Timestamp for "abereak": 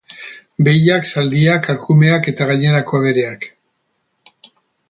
3.03-3.49